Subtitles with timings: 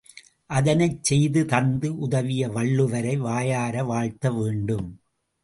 [0.49, 4.89] அதனைச் செய்து தந்து உதவிய வள்ளுவரை வாயார வாழ்த்த வேண்டும்.